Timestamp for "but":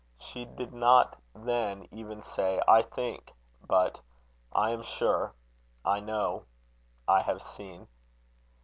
3.67-4.01